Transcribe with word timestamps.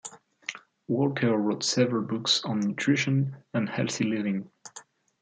Walker 0.87 1.37
wrote 1.37 1.63
several 1.63 2.01
books 2.01 2.41
on 2.43 2.59
nutrition 2.59 3.37
and 3.53 3.69
healthy 3.69 4.03
living. 4.03 4.49